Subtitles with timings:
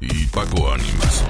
[0.00, 1.24] Y Paco Ánimas.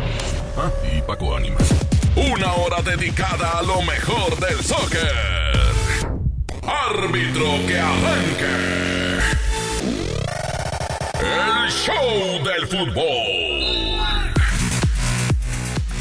[0.95, 1.75] Y Paco Ánimas.
[2.15, 5.11] Una hora dedicada a lo mejor del soccer.
[6.63, 9.19] Árbitro que arranque.
[11.21, 14.33] El show del fútbol.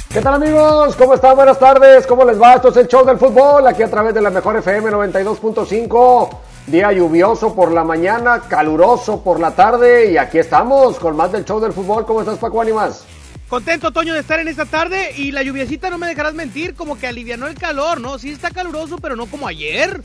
[0.09, 0.95] ¿Qué tal amigos?
[0.95, 1.35] ¿Cómo están?
[1.35, 2.05] Buenas tardes.
[2.05, 2.53] ¿Cómo les va?
[2.53, 6.46] Esto es el show del fútbol, aquí a través de la mejor FM 92.5.
[6.67, 11.45] Día lluvioso por la mañana, caluroso por la tarde y aquí estamos con más del
[11.45, 12.05] show del fútbol.
[12.05, 13.05] ¿Cómo estás Paco Ánimas?
[13.47, 16.99] Contento, Toño, de estar en esta tarde y la lluviecita, no me dejarás mentir, como
[16.99, 18.19] que alivianó el calor, ¿no?
[18.19, 20.01] Sí está caluroso, pero no como ayer.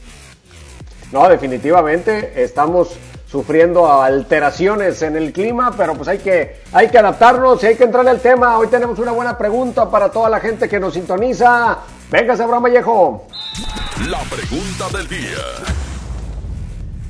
[1.11, 2.91] No, definitivamente estamos
[3.29, 7.85] sufriendo alteraciones en el clima, pero pues hay que, hay que adaptarnos y hay que
[7.85, 8.57] entrarle al tema.
[8.57, 11.79] Hoy tenemos una buena pregunta para toda la gente que nos sintoniza.
[12.09, 13.27] Venga, Abraham Vallejo.
[14.07, 15.92] La pregunta del día.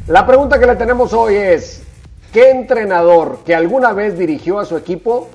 [0.08, 1.84] La pregunta que le tenemos hoy es,
[2.33, 5.28] ¿qué entrenador que alguna vez dirigió a su equipo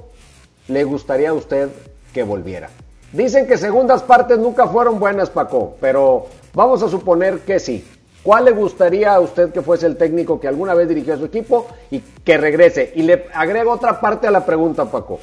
[0.67, 1.69] le gustaría a usted
[2.13, 2.69] que volviera?
[3.13, 7.87] Dicen que segundas partes nunca fueron buenas, Paco, pero vamos a suponer que sí.
[8.23, 11.23] ¿Cuál le gustaría a usted que fuese el técnico que alguna vez dirigió a su
[11.23, 12.91] equipo y que regrese?
[12.93, 15.21] Y le agrego otra parte a la pregunta, Paco.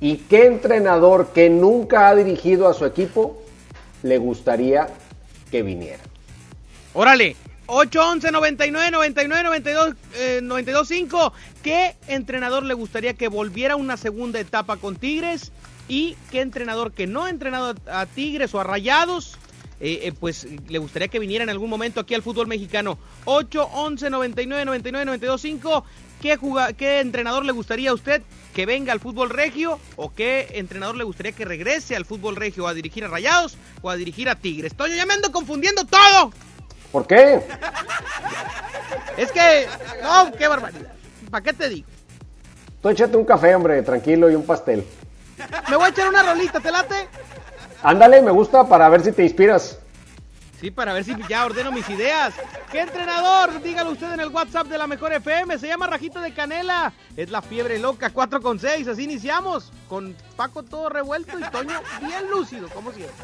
[0.00, 3.36] ¿Y qué entrenador que nunca ha dirigido a su equipo
[4.02, 4.88] le gustaría
[5.50, 6.02] que viniera?
[6.94, 11.32] Órale, 811 99 99 92 eh, 92 5.
[11.62, 15.52] ¿Qué entrenador le gustaría que volviera una segunda etapa con Tigres?
[15.88, 19.36] ¿Y qué entrenador que no ha entrenado a, Tigres o a Rayados?
[19.80, 22.98] Eh, eh, pues le gustaría que viniera en algún momento aquí al fútbol mexicano.
[23.24, 25.84] 811 99 99 92 5.
[26.22, 26.38] ¿Qué,
[26.78, 28.22] ¿Qué entrenador le gustaría a usted
[28.54, 29.78] que venga al fútbol regio?
[29.96, 33.90] ¿O qué entrenador le gustaría que regrese al fútbol regio a dirigir a Rayados o
[33.90, 34.74] a dirigir a Tigres?
[34.74, 36.32] Toño, ya me ando confundiendo todo.
[36.94, 37.42] ¿Por qué?
[39.16, 39.66] Es que,
[40.00, 40.92] no, qué barbaridad.
[41.28, 41.88] ¿Para qué te digo?
[42.80, 44.86] Tú échate un café, hombre, tranquilo, y un pastel.
[45.68, 47.08] Me voy a echar una rolita, ¿te late?
[47.82, 49.76] Ándale, me gusta para ver si te inspiras.
[50.60, 52.32] Sí, para ver si ya ordeno mis ideas.
[52.70, 53.60] ¿Qué entrenador?
[53.60, 55.58] Dígalo usted en el WhatsApp de la Mejor FM.
[55.58, 56.92] Se llama Rajito de Canela.
[57.16, 58.86] Es la fiebre loca, 4 con 6.
[58.86, 59.72] Así iniciamos.
[59.88, 63.16] Con Paco todo revuelto y Toño bien lúcido, como siempre.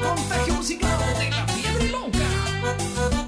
[0.00, 3.27] Contagio musical de la fiebre loca.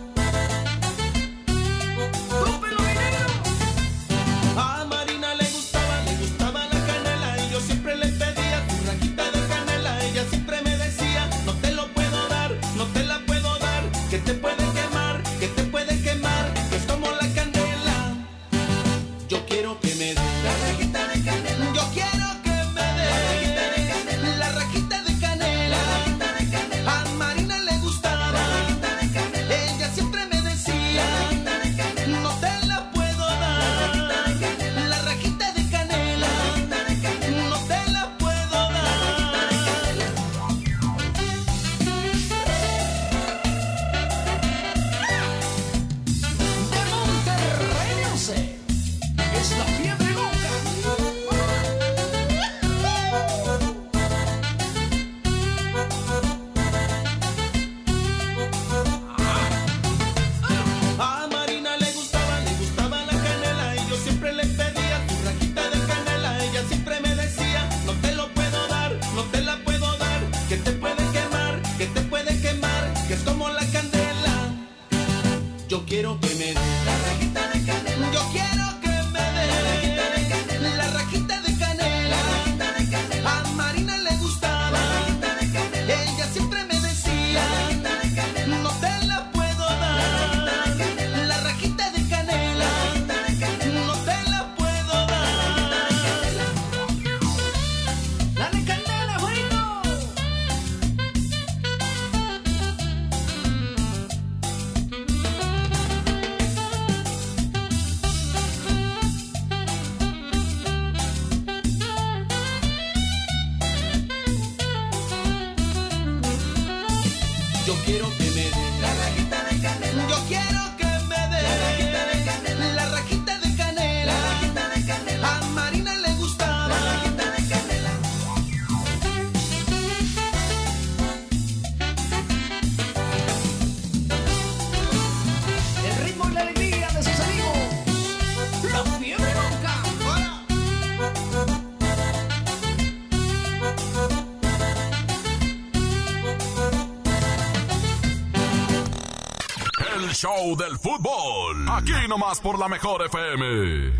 [150.20, 151.66] Show del fútbol.
[151.70, 153.90] Aquí nomás por la mejor FM.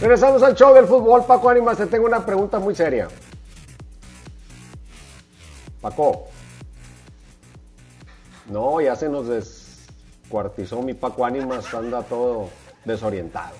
[0.00, 3.06] Regresamos al show del fútbol, Paco Ánimas, te tengo una pregunta muy seria.
[5.80, 6.24] Paco.
[8.46, 12.48] No, ya se nos descuartizó mi Paco Ánimas, anda todo
[12.84, 13.54] desorientado.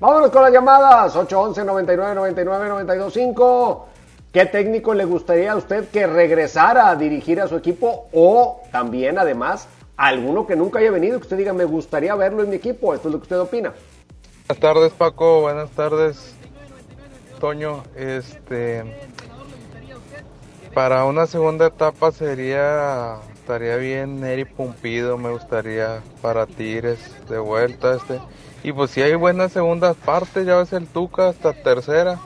[0.00, 3.86] Vámonos con las llamadas, 811 99 99 925.
[4.34, 9.18] ¿Qué técnico le gustaría a usted que regresara a dirigir a su equipo o también,
[9.18, 9.66] además,
[10.00, 12.94] alguno que nunca haya venido, que usted diga, me gustaría verlo en mi equipo?
[12.94, 13.74] Esto es lo que usted opina.
[14.48, 16.34] Buenas tardes Paco, buenas tardes
[17.38, 17.82] Toño.
[17.94, 18.82] Este
[20.74, 26.98] para una segunda etapa sería estaría bien Neri Pumpido, me gustaría para Tigres
[27.28, 28.20] de vuelta este.
[28.62, 32.18] Y pues si hay buenas segundas partes, ya ves el Tuca hasta tercera.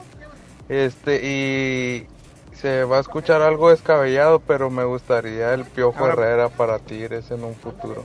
[0.69, 2.07] Este y
[2.55, 7.29] se va a escuchar algo descabellado, pero me gustaría el Piojo Ahora- Herrera para Tigres
[7.31, 8.03] en un futuro.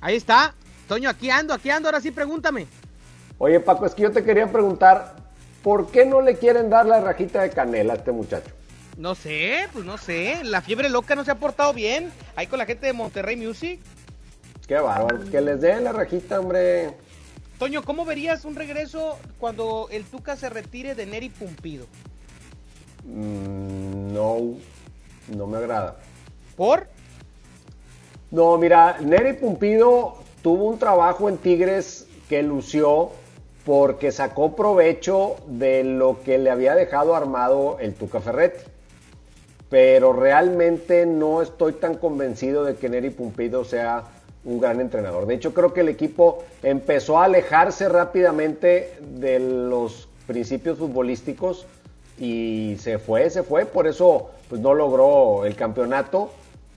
[0.00, 0.54] Ahí está.
[0.88, 1.88] Toño, aquí ando, aquí ando.
[1.88, 2.66] Ahora sí, pregúntame.
[3.38, 5.16] Oye, Paco, es que yo te quería preguntar,
[5.62, 8.50] ¿por qué no le quieren dar la rajita de canela a este muchacho?
[8.96, 10.40] No sé, pues no sé.
[10.44, 12.12] La fiebre loca no se ha portado bien.
[12.36, 13.80] Ahí con la gente de Monterrey Music.
[14.66, 16.94] Qué bárbaro, que les den la rajita, hombre.
[17.58, 21.86] Toño, ¿cómo verías un regreso cuando el Tuca se retire de Neri Pumpido?
[23.14, 24.54] Mm, no,
[25.36, 25.96] no me agrada.
[26.56, 26.86] ¿Por?
[28.30, 33.10] No, mira, Neri Pumpido tuvo un trabajo en Tigres que lució
[33.64, 38.64] porque sacó provecho de lo que le había dejado armado el Tuca Ferretti.
[39.68, 44.04] Pero realmente no estoy tan convencido de que Neri Pumpido sea
[44.44, 45.26] un gran entrenador.
[45.26, 51.66] De hecho, creo que el equipo empezó a alejarse rápidamente de los principios futbolísticos
[52.20, 53.64] y se fue, se fue.
[53.66, 56.30] Por eso pues, no logró el campeonato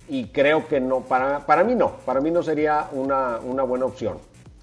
[0.10, 3.86] y creo que no, para, para mí no, para mí no sería una, una buena
[3.86, 4.18] opción.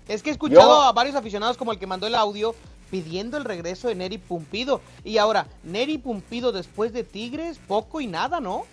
[0.08, 2.54] Es que he escuchado Yo- a varios aficionados como el que mandó el audio
[2.90, 4.80] pidiendo el regreso de Neri Pumpido.
[5.04, 8.64] Y ahora, Neri Pumpido después de Tigres, poco y nada, ¿no?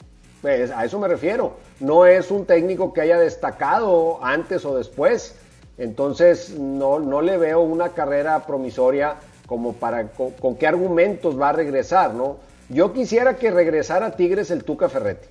[0.42, 1.58] Pues a eso me refiero.
[1.80, 5.36] No es un técnico que haya destacado antes o después.
[5.78, 11.50] Entonces no, no le veo una carrera promisoria como para con, con qué argumentos va
[11.50, 12.38] a regresar, ¿no?
[12.70, 15.28] Yo quisiera que regresara a Tigres el Tuca Ferretti.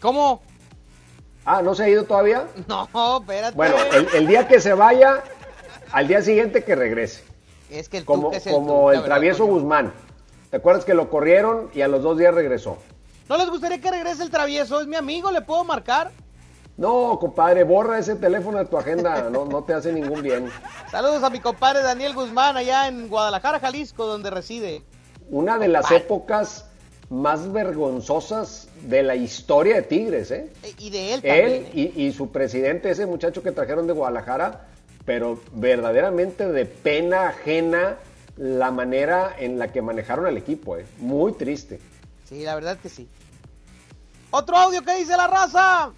[0.00, 0.42] ¿Cómo?
[1.46, 2.46] Ah, ¿no se ha ido todavía?
[2.68, 2.86] No,
[3.20, 3.56] espérate.
[3.56, 5.24] Bueno, el, el día que se vaya,
[5.90, 7.24] al día siguiente que regrese.
[7.70, 9.46] es que el Como, Tuca es el como Tuca, el ¿verdad, travieso?
[9.46, 9.92] Guzmán.
[10.50, 12.78] ¿Te acuerdas que lo corrieron y a los dos días regresó?
[13.28, 14.80] ¿No les gustaría que regrese el travieso?
[14.82, 16.12] Es mi amigo, ¿le puedo marcar?
[16.76, 20.50] No, compadre, borra ese teléfono de tu agenda, no, no te hace ningún bien.
[20.90, 24.82] Saludos a mi compadre Daniel Guzmán allá en Guadalajara, Jalisco, donde reside.
[25.30, 26.66] Una de las épocas
[27.10, 30.52] más vergonzosas de la historia de Tigres, ¿eh?
[30.64, 31.46] E- Y de él también.
[31.46, 31.92] Él ¿eh?
[31.94, 34.66] y, y su presidente, ese muchacho que trajeron de Guadalajara,
[35.04, 37.98] pero verdaderamente de pena ajena
[38.36, 40.86] la manera en la que manejaron al equipo, ¿eh?
[40.98, 41.78] Muy triste.
[42.28, 43.08] Sí, la verdad que sí.
[44.32, 45.92] Otro audio que dice la raza.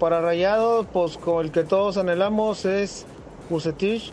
[0.00, 3.06] Para Rayados, pues con el que todos anhelamos es
[3.48, 4.12] Bucetich.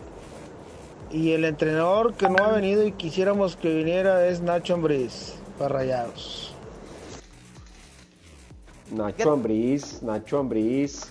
[1.10, 5.74] Y el entrenador que no ha venido y quisiéramos que viniera es Nacho Ambriz, para
[5.74, 6.54] Rayados.
[8.92, 11.10] Nacho Ambriz, Nacho Ambriz.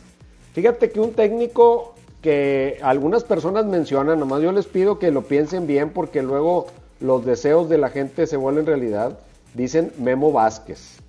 [0.54, 5.68] Fíjate que un técnico que algunas personas mencionan, nomás yo les pido que lo piensen
[5.68, 6.68] bien porque luego
[7.02, 9.20] los deseos de la gente se vuelven realidad.
[9.56, 11.00] Dicen Memo Vázquez.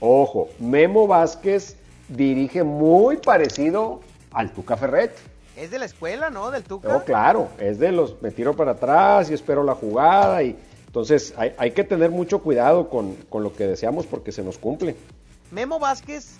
[0.00, 1.76] Ojo, Memo Vázquez
[2.10, 4.00] dirige muy parecido
[4.32, 5.20] al Tuca Ferretti.
[5.56, 6.50] Es de la escuela, ¿no?
[6.50, 6.88] Del Tuca.
[6.88, 11.34] No, claro, es de los me tiro para atrás y espero la jugada y entonces
[11.36, 14.96] hay, hay que tener mucho cuidado con, con lo que deseamos porque se nos cumple.
[15.50, 16.38] Memo Vázquez,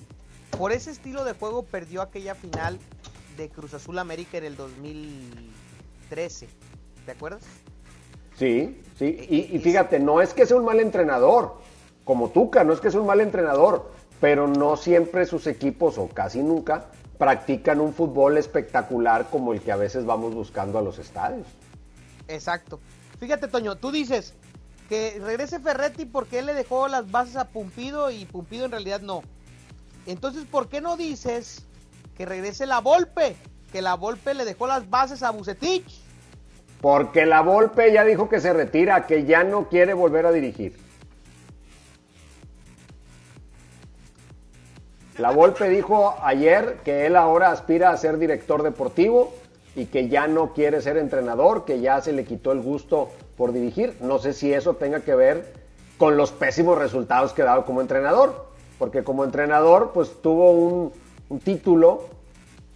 [0.57, 2.79] por ese estilo de juego, perdió aquella final
[3.37, 6.49] de Cruz Azul América en el 2013.
[7.05, 7.43] ¿Te acuerdas?
[8.37, 11.57] Sí, sí, y, y fíjate, no es que sea un mal entrenador,
[12.05, 16.09] como Tuca, no es que sea un mal entrenador, pero no siempre sus equipos, o
[16.09, 16.87] casi nunca,
[17.19, 21.47] practican un fútbol espectacular como el que a veces vamos buscando a los estadios.
[22.29, 22.81] Exacto.
[23.19, 24.35] Fíjate, Toño, tú dices,
[24.91, 29.01] que regrese Ferretti porque él le dejó las bases a Pumpido y Pumpido en realidad
[29.01, 29.23] no.
[30.07, 31.65] Entonces, ¿por qué no dices
[32.17, 33.37] que regrese la Volpe?
[33.71, 36.01] Que la Volpe le dejó las bases a Bucetich.
[36.81, 40.77] Porque la Volpe ya dijo que se retira, que ya no quiere volver a dirigir.
[45.19, 49.33] La Volpe dijo ayer que él ahora aspira a ser director deportivo
[49.77, 53.53] y que ya no quiere ser entrenador, que ya se le quitó el gusto por
[53.53, 53.97] dirigir.
[54.01, 55.53] No sé si eso tenga que ver
[55.99, 58.47] con los pésimos resultados que ha dado como entrenador,
[58.79, 60.93] porque como entrenador pues tuvo un,
[61.29, 62.07] un título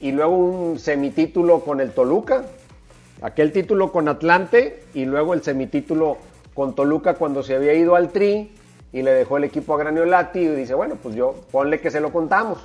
[0.00, 2.44] y luego un semitítulo con el Toluca,
[3.22, 6.18] aquel título con Atlante y luego el semitítulo
[6.52, 8.52] con Toluca cuando se había ido al Tri
[8.94, 11.98] y le dejó el equipo a Graniolati y dice, bueno, pues yo ponle que se
[11.98, 12.60] lo contamos.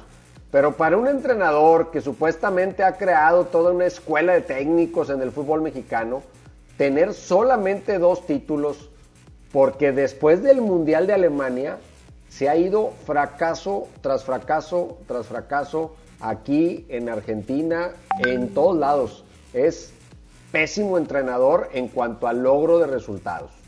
[0.51, 5.31] Pero para un entrenador que supuestamente ha creado toda una escuela de técnicos en el
[5.31, 6.21] fútbol mexicano,
[6.77, 8.91] tener solamente dos títulos,
[9.51, 11.79] porque después del Mundial de Alemania
[12.29, 17.89] se ha ido fracaso tras fracaso tras fracaso aquí en Argentina,
[18.23, 19.25] en todos lados.
[19.51, 19.93] Es
[20.51, 23.58] pésimo entrenador en cuanto al logro de resultados.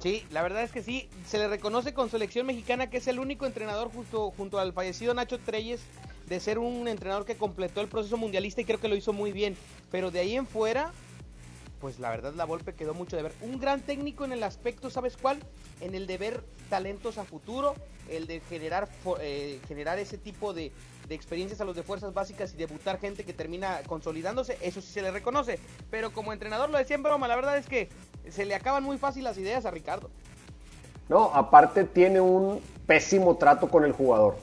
[0.00, 3.18] Sí, la verdad es que sí, se le reconoce con selección mexicana que es el
[3.18, 5.82] único entrenador justo junto al fallecido Nacho Treyes
[6.26, 9.30] de ser un entrenador que completó el proceso mundialista y creo que lo hizo muy
[9.30, 9.58] bien,
[9.90, 10.92] pero de ahí en fuera
[11.80, 13.32] pues la verdad la Volpe quedó mucho de ver.
[13.40, 15.38] Un gran técnico en el aspecto, ¿sabes cuál?
[15.80, 17.74] En el de ver talentos a futuro,
[18.08, 18.88] el de generar
[19.20, 20.72] eh, generar ese tipo de,
[21.08, 24.92] de, experiencias a los de fuerzas básicas y debutar gente que termina consolidándose, eso sí
[24.92, 25.58] se le reconoce.
[25.90, 27.88] Pero como entrenador lo decía en broma, la verdad es que
[28.28, 30.10] se le acaban muy fácil las ideas a Ricardo.
[31.08, 34.36] No, aparte tiene un pésimo trato con el jugador.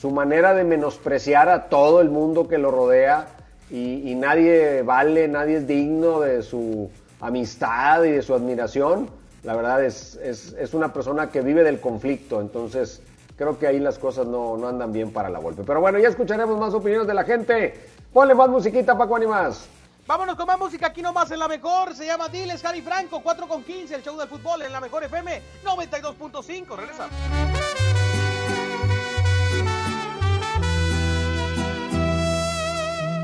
[0.00, 3.28] Su manera de menospreciar a todo el mundo que lo rodea
[3.70, 9.08] y, nadie vale, nadie es digno de su amistad y de su admiración.
[9.42, 13.00] La verdad es, es, es, una persona que vive del conflicto, entonces
[13.36, 15.62] creo que ahí las cosas no, no andan bien para la golpe.
[15.64, 17.74] Pero bueno, ya escucharemos más opiniones de la gente.
[18.12, 19.66] Ponle más musiquita, Paco Animás.
[20.06, 21.94] Vámonos con más música aquí nomás en la mejor.
[21.94, 25.04] Se llama Diles Harry Franco, 4 con 15, el show del fútbol en la mejor
[25.04, 26.76] FM 92.5.
[26.76, 27.08] Regresa.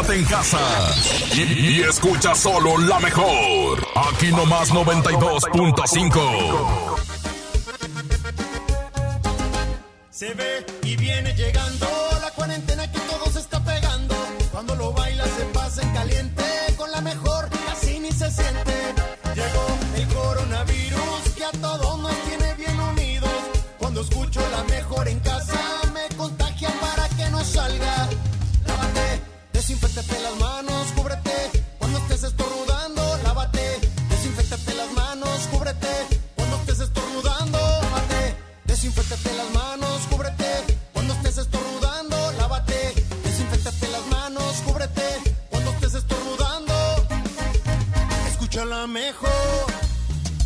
[0.00, 0.58] Quédate en casa
[1.34, 3.86] y, escucha solo la mejor.
[3.94, 6.89] Aquí nomás 92.5.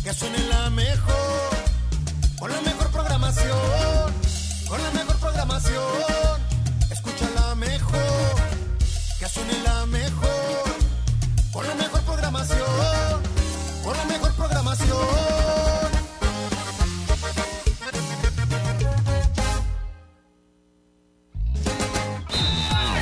[0.05, 1.49] que suene la mejor,
[2.37, 4.13] con la mejor programación,
[4.67, 5.83] con la mejor programación,
[6.91, 8.35] escucha la mejor,
[9.17, 10.75] que suene la mejor,
[11.51, 13.23] con la mejor programación,
[13.83, 15.07] con la mejor programación.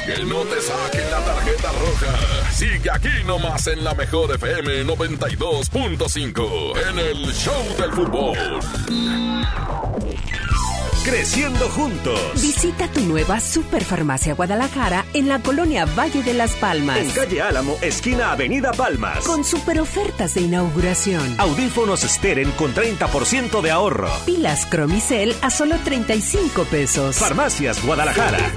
[0.05, 2.42] Que no te saquen la tarjeta roja.
[2.63, 8.37] Sigue aquí nomás en la mejor FM 92.5 en el Show del Fútbol.
[11.03, 12.17] Creciendo juntos.
[12.35, 16.99] Visita tu nueva Superfarmacia Guadalajara en la colonia Valle de las Palmas.
[16.99, 19.25] En calle Álamo, esquina Avenida Palmas.
[19.25, 21.35] Con super ofertas de inauguración.
[21.39, 24.09] Audífonos Steren con 30% de ahorro.
[24.25, 27.17] Pilas Cromicel a solo 35 pesos.
[27.17, 28.53] Farmacias Guadalajara.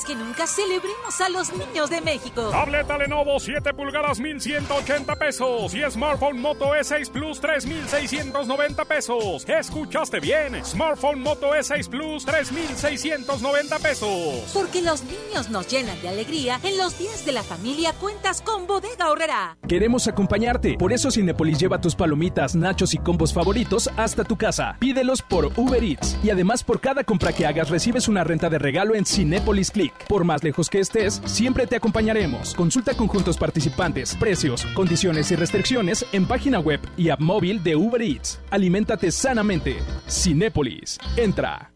[0.00, 2.48] Más que nunca celebremos a los niños de México.
[2.50, 9.46] Tableta Lenovo 7 pulgadas 1180 pesos y Smartphone Moto E6 Plus 3690 pesos.
[9.46, 10.64] ¿Escuchaste bien?
[10.64, 14.50] Smartphone Moto E6 Plus 3690 pesos.
[14.54, 18.66] Porque los niños nos llenan de alegría, en los días de la familia cuentas con
[18.66, 19.58] Bodega Horrera.
[19.68, 24.76] Queremos acompañarte, por eso Cinepolis lleva tus palomitas, nachos y combos favoritos hasta tu casa.
[24.78, 28.58] Pídelos por Uber Eats y además por cada compra que hagas recibes una renta de
[28.58, 29.89] regalo en Cinépolis Click.
[30.08, 32.54] Por más lejos que estés, siempre te acompañaremos.
[32.54, 38.02] Consulta conjuntos participantes, precios, condiciones y restricciones en página web y app móvil de Uber
[38.02, 38.40] Eats.
[38.50, 39.76] Aliméntate sanamente.
[40.08, 40.98] Cinépolis.
[41.16, 41.70] Entra.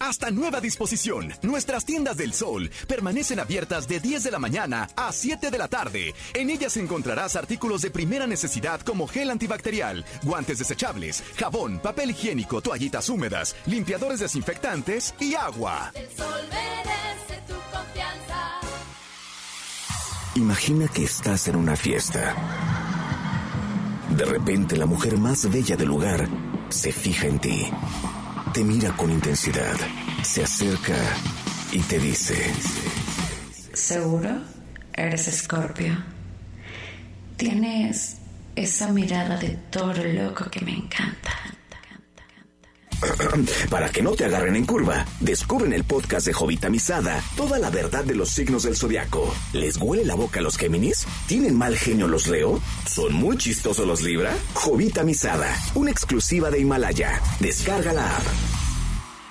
[0.00, 5.12] Hasta nueva disposición, nuestras tiendas del sol permanecen abiertas de 10 de la mañana a
[5.12, 6.14] 7 de la tarde.
[6.32, 12.62] En ellas encontrarás artículos de primera necesidad como gel antibacterial, guantes desechables, jabón, papel higiénico,
[12.62, 15.92] toallitas húmedas, limpiadores desinfectantes y agua.
[15.94, 16.48] El sol
[20.36, 22.34] Imagina que estás en una fiesta.
[24.16, 26.28] De repente la mujer más bella del lugar
[26.68, 27.66] se fija en ti.
[28.54, 29.76] Te mira con intensidad.
[30.22, 30.94] Se acerca
[31.72, 32.36] y te dice...
[33.72, 34.42] ¿Seguro?
[34.92, 35.96] Eres Escorpio.
[37.36, 38.18] Tienes
[38.54, 41.39] esa mirada de toro loco que me encanta.
[43.70, 47.58] Para que no te agarren en curva, descubre en el podcast de Jovita Misada toda
[47.58, 49.34] la verdad de los signos del zodiaco.
[49.52, 51.06] ¿Les huele la boca a los Géminis?
[51.26, 52.60] ¿Tienen mal genio los Leo?
[52.86, 54.32] ¿Son muy chistosos los Libra?
[54.54, 57.20] Jovita Misada, una exclusiva de Himalaya.
[57.40, 58.22] Descarga la app.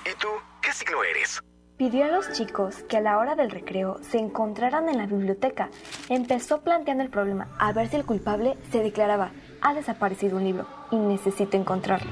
[0.05, 0.27] ¿Y tú
[0.62, 1.39] qué signo eres?
[1.77, 5.69] Pidió a los chicos que a la hora del recreo se encontraran en la biblioteca.
[6.10, 10.67] Empezó planteando el problema a ver si el culpable se declaraba, ha desaparecido un libro
[10.91, 12.12] y necesito encontrarlo.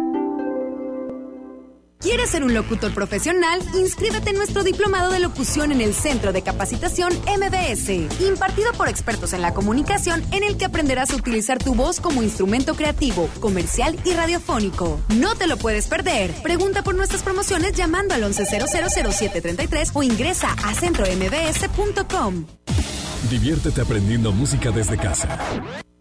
[2.01, 3.61] ¿Quieres ser un locutor profesional?
[3.75, 7.89] Inscríbete en nuestro diplomado de locución en el Centro de Capacitación MBS,
[8.27, 12.23] impartido por expertos en la comunicación, en el que aprenderás a utilizar tu voz como
[12.23, 14.99] instrumento creativo, comercial y radiofónico.
[15.15, 16.33] No te lo puedes perder.
[16.41, 22.45] Pregunta por nuestras promociones llamando al 11000733 o ingresa a centrombs.com.
[23.29, 25.37] Diviértete aprendiendo música desde casa.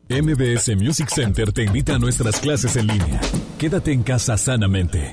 [0.09, 3.21] MBS Music Center te invita a nuestras clases en línea.
[3.59, 5.13] Quédate en casa sanamente.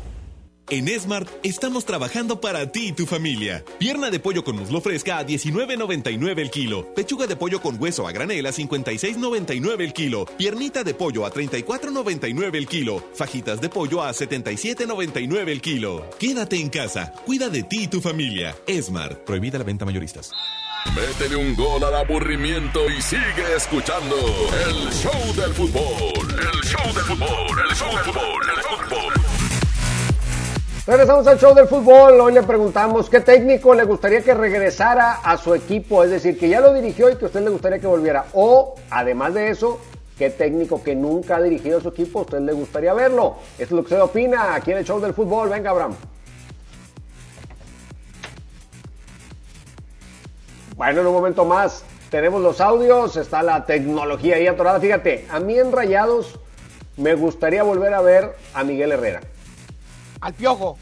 [0.71, 3.61] En Smart estamos trabajando para ti y tu familia.
[3.77, 6.93] Pierna de pollo con muslo fresca a 19.99 el kilo.
[6.93, 10.25] Pechuga de pollo con hueso a granel a 56.99 el kilo.
[10.37, 13.03] Piernita de pollo a 34.99 el kilo.
[13.13, 16.09] Fajitas de pollo a 77.99 el kilo.
[16.17, 17.11] Quédate en casa.
[17.25, 18.55] Cuida de ti y tu familia.
[18.81, 19.25] Smart.
[19.25, 20.31] Prohibida la venta mayoristas.
[20.95, 24.15] Métele un gol al aburrimiento y sigue escuchando
[24.65, 26.39] el show del fútbol.
[26.39, 27.59] El show del fútbol.
[27.69, 28.49] El show del fútbol.
[28.55, 29.20] El fútbol.
[30.87, 32.19] Regresamos al show del fútbol.
[32.19, 36.49] Hoy le preguntamos qué técnico le gustaría que regresara a su equipo, es decir, que
[36.49, 38.25] ya lo dirigió y que a usted le gustaría que volviera.
[38.33, 39.79] O, además de eso,
[40.17, 43.35] qué técnico que nunca ha dirigido a su equipo, a usted le gustaría verlo.
[43.59, 45.49] Esto es lo que usted opina aquí en el show del fútbol.
[45.49, 45.95] Venga, Abraham.
[50.75, 54.79] Bueno, en un momento más tenemos los audios, está la tecnología ahí atorada.
[54.79, 56.39] Fíjate, a mí en Rayados
[56.97, 59.21] me gustaría volver a ver a Miguel Herrera.
[60.21, 60.77] Al piojo.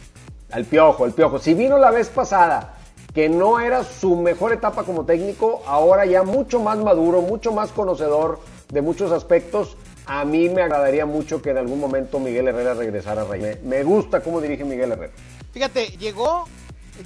[0.51, 1.39] Al piojo, el piojo.
[1.39, 2.75] Si vino la vez pasada
[3.13, 7.71] que no era su mejor etapa como técnico, ahora ya mucho más maduro, mucho más
[7.71, 8.39] conocedor
[8.71, 9.77] de muchos aspectos.
[10.05, 13.63] A mí me agradaría mucho que en algún momento Miguel Herrera regresara a Rayados.
[13.63, 15.13] Me, me gusta cómo dirige Miguel Herrera.
[15.53, 16.45] Fíjate, llegó,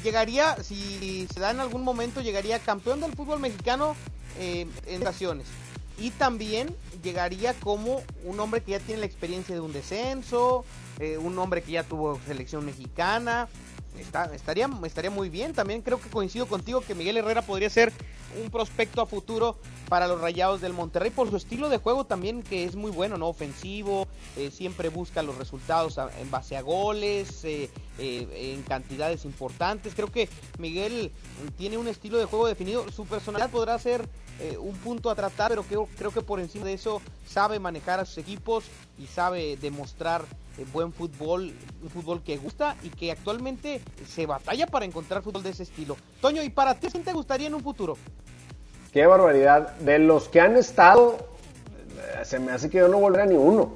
[0.03, 3.95] llegaría, si se da en algún momento, llegaría campeón del fútbol mexicano
[4.39, 5.47] eh, en ocasiones.
[5.99, 10.65] Y también llegaría como un hombre que ya tiene la experiencia de un descenso,
[10.99, 13.47] eh, un hombre que ya tuvo selección mexicana.
[13.97, 15.53] Estaría, estaría muy bien.
[15.53, 17.93] También creo que coincido contigo que Miguel Herrera podría ser
[18.43, 19.57] un prospecto a futuro
[19.89, 23.15] para los Rayados del Monterrey por su estilo de juego también que es muy bueno,
[23.19, 23.27] ¿no?
[23.27, 29.93] Ofensivo, eh, siempre busca los resultados en base a goles, eh, en cantidades importantes.
[29.93, 30.27] Creo que
[30.57, 31.11] Miguel
[31.57, 32.91] tiene un estilo de juego definido.
[32.91, 34.07] Su personalidad podrá ser
[34.59, 38.05] un punto a tratar, pero creo, creo que por encima de eso sabe manejar a
[38.05, 38.65] sus equipos
[38.97, 40.25] y sabe demostrar
[40.71, 45.49] buen fútbol, un fútbol que gusta y que actualmente se batalla para encontrar fútbol de
[45.49, 45.97] ese estilo.
[46.21, 47.97] Toño, ¿y para ti quién te gustaría en un futuro?
[48.91, 49.75] Qué barbaridad.
[49.77, 51.17] De los que han estado,
[52.19, 53.73] eh, se me hace que yo no volveré a ni uno.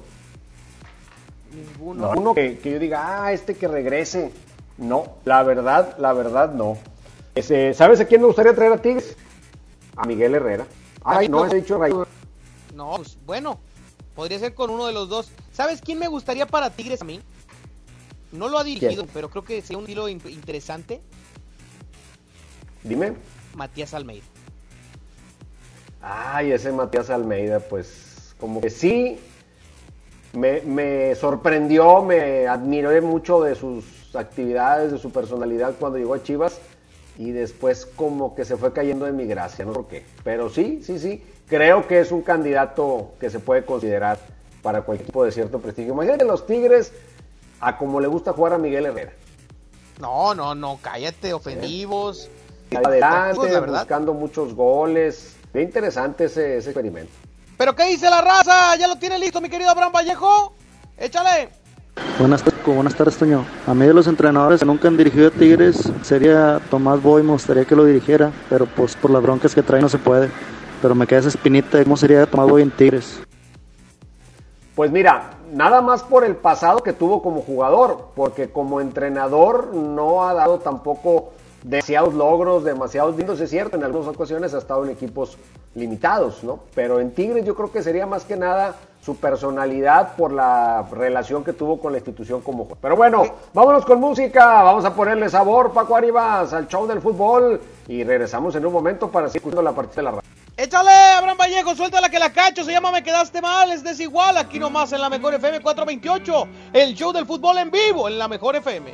[1.52, 2.14] Ninguno.
[2.14, 4.32] No, uno que, que yo diga, ah, este que regrese.
[4.76, 6.78] No, la verdad, la verdad no.
[7.34, 9.16] Ese, ¿Sabes a quién me gustaría traer a Tigres?
[9.96, 10.66] A Miguel Herrera.
[11.04, 12.06] Ay, no, he dicho Rayo.
[12.74, 13.58] No, pues bueno,
[14.14, 15.30] podría ser con uno de los dos.
[15.58, 17.20] ¿Sabes quién me gustaría para Tigres a mí?
[18.30, 19.10] No lo ha dirigido, ¿Quién?
[19.12, 21.00] pero creo que sería un in- interesante.
[22.84, 23.14] Dime.
[23.56, 24.22] Matías Almeida.
[26.00, 29.18] Ay, ese Matías Almeida, pues como que sí,
[30.32, 36.22] me, me sorprendió, me admiré mucho de sus actividades, de su personalidad cuando llegó a
[36.22, 36.60] Chivas
[37.18, 40.04] y después como que se fue cayendo de mi gracia, no sé por qué.
[40.22, 45.06] Pero sí, sí, sí, creo que es un candidato que se puede considerar para cualquier
[45.06, 45.92] equipo de cierto prestigio.
[45.92, 46.92] Imagínate los Tigres
[47.60, 49.12] a como le gusta jugar a Miguel Herrera.
[50.00, 52.30] No, no, no, cállate, ofensivos.
[52.74, 53.80] Adelante, la verdad.
[53.80, 55.36] buscando muchos goles.
[55.52, 57.12] Qué interesante ese, ese experimento.
[57.56, 58.76] ¿Pero qué dice la raza?
[58.76, 60.54] ¿Ya lo tiene listo, mi querido Abraham Vallejo?
[60.96, 61.48] Échale.
[62.18, 63.44] Buenas, buenas tardes, Toño.
[63.66, 67.32] A mí de los entrenadores que nunca han dirigido a Tigres sería Tomás Boy, me
[67.32, 70.30] gustaría que lo dirigiera, pero pues por las broncas que trae no se puede.
[70.80, 73.20] Pero me queda esa espinita de cómo sería Tomás Boy en Tigres.
[74.78, 80.24] Pues mira, nada más por el pasado que tuvo como jugador, porque como entrenador no
[80.24, 81.30] ha dado tampoco
[81.64, 85.36] demasiados logros, demasiados lindos, es cierto, en algunas ocasiones ha estado en equipos
[85.74, 86.60] limitados, ¿no?
[86.76, 91.42] Pero en Tigres yo creo que sería más que nada su personalidad por la relación
[91.42, 92.78] que tuvo con la institución como jugador.
[92.80, 97.60] Pero bueno, vámonos con música, vamos a ponerle sabor, Paco Arribas, al show del fútbol
[97.88, 100.37] y regresamos en un momento para seguir escuchando la partida de la radio.
[100.58, 102.64] Échale, Abraham Vallejo, suéltala que la cacho.
[102.64, 104.36] Se llama Me Quedaste Mal, es desigual.
[104.36, 106.48] Aquí nomás en la Mejor FM 428.
[106.72, 108.92] El show del fútbol en vivo en la Mejor FM.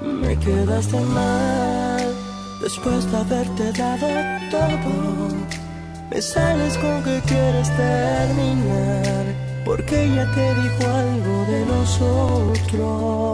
[0.00, 2.12] Me quedaste mal
[2.60, 4.08] después de haberte dado
[4.50, 5.28] todo.
[6.10, 9.26] Me sales con que quieres terminar,
[9.64, 13.28] porque ella te dijo algo de nosotros.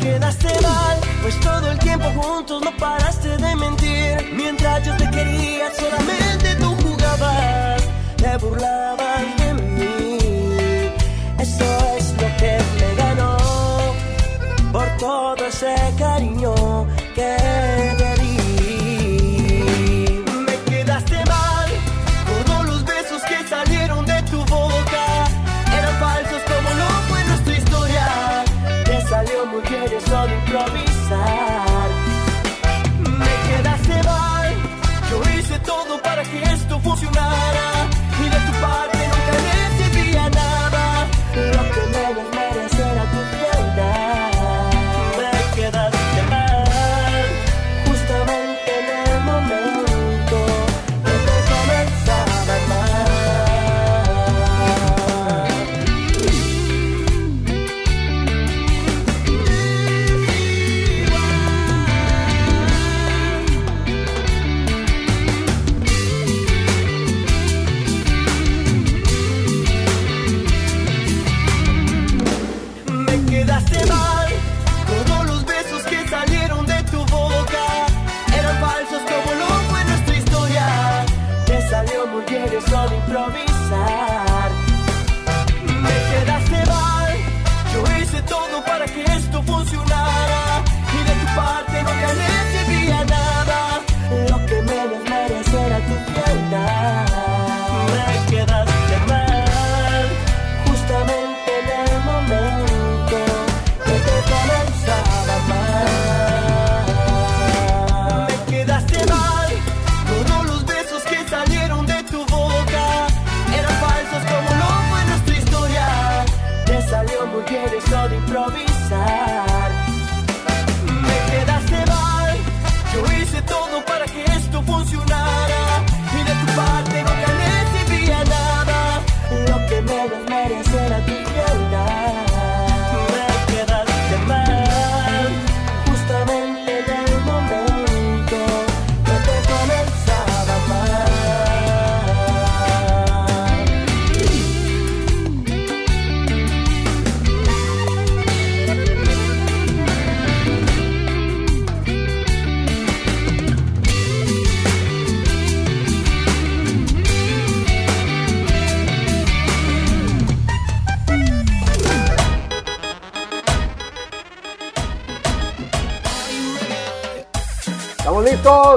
[0.00, 4.32] Quedaste mal, pues todo el tiempo juntos no paraste de mentir.
[4.32, 7.67] Mientras yo te quería, solamente tú jugabas,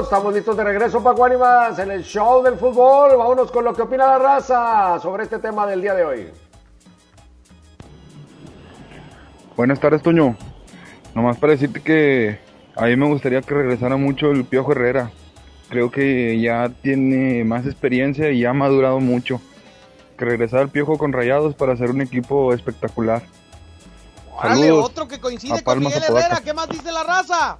[0.02, 3.16] listos, estamos listos de regreso, Paco Ánimas, en el show del fútbol.
[3.16, 6.30] Vámonos con lo que opina la raza sobre este tema del día de hoy.
[9.56, 10.36] Buenas tardes, Toño.
[11.14, 12.40] Nomás para decirte que
[12.74, 15.10] a mí me gustaría que regresara mucho el Piojo Herrera.
[15.68, 19.40] Creo que ya tiene más experiencia y ya ha madurado mucho.
[20.18, 23.22] Que regresara el Piojo con Rayados para hacer un equipo espectacular.
[24.40, 26.16] Saludos otro que coincide a con Palmas, Miguel.
[26.16, 26.40] Herrera.
[26.42, 27.58] ¿Qué más dice la raza?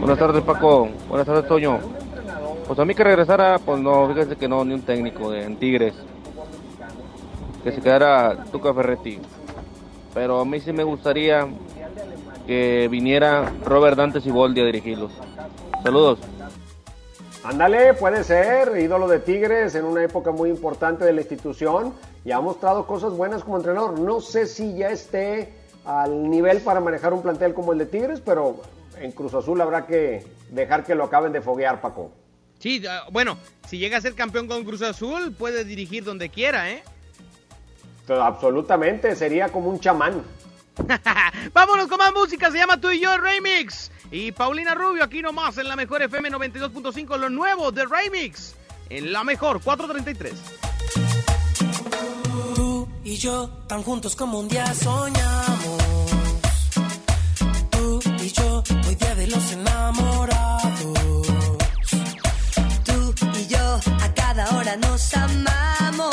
[0.00, 1.78] Buenas tardes Paco, buenas tardes Toño.
[2.66, 5.56] Pues a mí que regresara, pues no, fíjese que no, ni un técnico de en
[5.56, 5.94] Tigres.
[7.62, 9.20] Que se quedara Tuca Ferretti.
[10.14, 11.46] Pero a mí sí me gustaría
[12.46, 15.12] que viniera Robert Dante Siboldi a dirigirlos.
[15.82, 16.18] Saludos.
[17.44, 21.92] Ándale, puede ser, ídolo de Tigres en una época muy importante de la institución
[22.24, 23.98] y ha mostrado cosas buenas como entrenador.
[23.98, 25.52] No sé si ya esté
[25.84, 28.56] al nivel para manejar un plantel como el de Tigres, pero
[29.00, 32.12] en Cruz Azul habrá que dejar que lo acaben de foguear, Paco.
[32.58, 36.70] Sí, ah, bueno, si llega a ser campeón con Cruz Azul, puede dirigir donde quiera,
[36.70, 36.82] ¿eh?
[38.08, 40.22] Absolutamente, sería como un chamán.
[41.52, 43.90] Vámonos con más música, se llama Tú y Yo Remix.
[44.10, 48.54] Y Paulina Rubio aquí nomás en la mejor FM 92.5, lo nuevo de Remix.
[48.90, 50.34] En la mejor, 433.
[52.54, 55.81] Tú y yo tan juntos como un día soñamos.
[58.70, 60.72] Hoy día de los enamorados.
[62.84, 66.12] Tú y yo a cada hora nos amamos.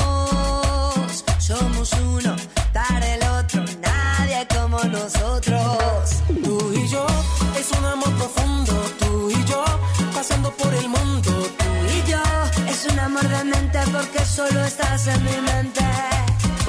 [1.37, 2.35] Somos uno
[2.73, 6.23] para el otro, nadie como nosotros.
[6.43, 7.05] Tú y yo
[7.59, 8.73] es un amor profundo.
[8.99, 9.63] Tú y yo
[10.13, 11.31] pasando por el mundo.
[11.31, 12.21] Tú y yo
[12.67, 15.85] es un amor de mente porque solo estás en mi mente.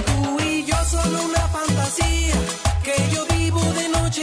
[0.07, 2.35] Tú y yo solo una fantasía
[2.83, 3.30] que yo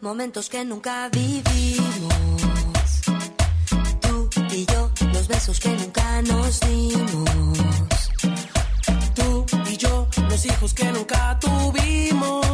[0.00, 2.12] Momentos que nunca vivimos.
[4.00, 7.30] Tú y yo, los besos que nunca nos dimos.
[9.14, 12.44] Tú y yo, los hijos que nunca tuvimos.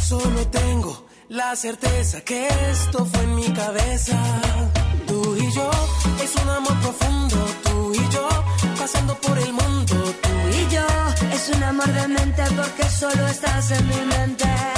[0.00, 4.18] Solo tengo la certeza que esto fue en mi cabeza.
[5.06, 5.70] Tú y yo,
[6.22, 7.36] es un amor profundo.
[7.64, 8.28] Tú y yo,
[8.78, 9.94] pasando por el mundo.
[10.22, 10.86] Tú Y yo,
[11.32, 14.77] es un amor de mente porque solo estás en mi mente.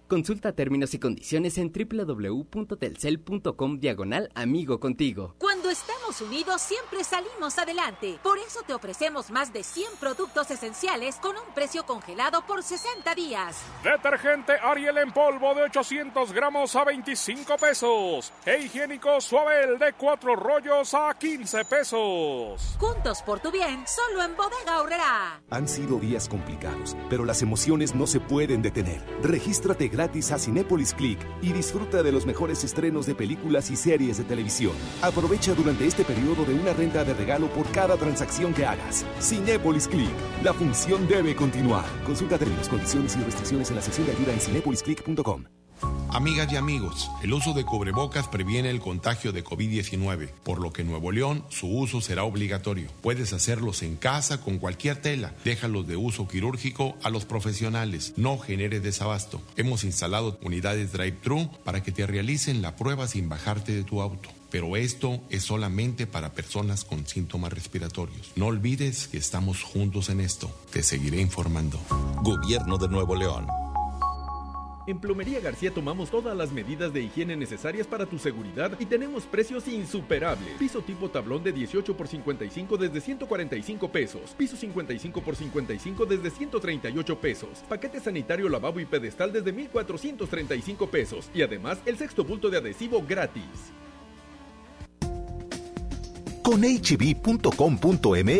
[0.08, 5.36] Consulta términos y condiciones en www.telcel.com diagonal amigo contigo.
[5.70, 8.18] Cuando estamos unidos siempre salimos adelante.
[8.24, 13.14] Por eso te ofrecemos más de 100 productos esenciales con un precio congelado por 60
[13.14, 13.56] días.
[13.84, 18.34] Detergente Ariel en polvo de 800 gramos a 25 pesos.
[18.48, 22.76] E higiénico Suabel de 4 rollos a 15 pesos.
[22.80, 25.40] Juntos por tu bien, solo en Bodega Horrera.
[25.52, 29.06] Han sido días complicados, pero las emociones no se pueden detener.
[29.22, 34.18] Regístrate gratis a Cinépolis Click y disfruta de los mejores estrenos de películas y series
[34.18, 34.74] de televisión.
[35.04, 39.06] Aprovecha durante este periodo de una renta de regalo por cada transacción que hagas.
[39.22, 40.10] Cinépolis Click.
[40.44, 41.86] La función debe continuar.
[42.06, 45.44] Consulta términos, condiciones y restricciones en la sección de ayuda en cinépolisclick.com.
[46.12, 50.82] Amigas y amigos, el uso de cubrebocas previene el contagio de COVID-19, por lo que
[50.82, 52.90] en Nuevo León su uso será obligatorio.
[53.02, 55.34] Puedes hacerlos en casa con cualquier tela.
[55.46, 58.14] Déjalos de uso quirúrgico a los profesionales.
[58.18, 59.42] No genere desabasto.
[59.56, 64.30] Hemos instalado unidades drive-thru para que te realicen la prueba sin bajarte de tu auto.
[64.50, 68.32] Pero esto es solamente para personas con síntomas respiratorios.
[68.36, 70.52] No olvides que estamos juntos en esto.
[70.72, 71.80] Te seguiré informando.
[72.24, 73.48] Gobierno de Nuevo León.
[74.90, 79.26] En Plomería García tomamos todas las medidas de higiene necesarias para tu seguridad y tenemos
[79.26, 80.56] precios insuperables.
[80.58, 84.34] Piso tipo tablón de 18 por 55 desde 145 pesos.
[84.36, 87.50] Piso 55 por 55 desde 138 pesos.
[87.70, 91.30] Paquete sanitario lavabo y pedestal desde 1435 pesos.
[91.36, 93.44] Y además el sexto bulto de adhesivo gratis.
[96.50, 98.40] Con hb.com.mx,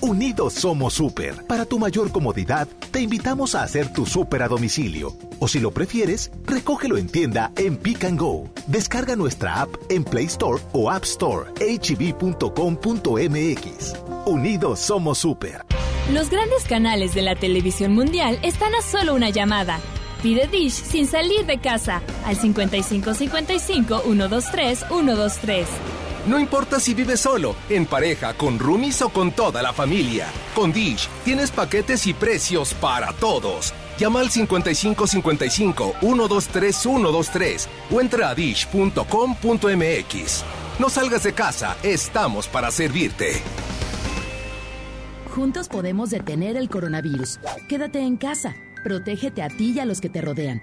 [0.00, 1.46] unidos somos super.
[1.46, 5.16] Para tu mayor comodidad, te invitamos a hacer tu super a domicilio.
[5.38, 8.50] O si lo prefieres, recógelo en tienda en Pick and Go.
[8.66, 11.52] Descarga nuestra app en Play Store o App Store.
[11.60, 12.42] hb.com.mx.
[14.26, 15.64] Unidos somos super.
[16.12, 19.78] Los grandes canales de la televisión mundial están a solo una llamada.
[20.24, 25.68] Pide Dish sin salir de casa al 5555 123 123.
[26.26, 30.26] No importa si vives solo, en pareja, con roomies o con toda la familia.
[30.54, 33.74] Con Dish tienes paquetes y precios para todos.
[33.98, 38.94] Llama al 5555 123 123 o entra a dish.com.mx.
[40.78, 43.42] No salgas de casa, estamos para servirte.
[45.34, 47.38] Juntos podemos detener el coronavirus.
[47.68, 48.56] Quédate en casa.
[48.82, 50.62] Protégete a ti y a los que te rodean.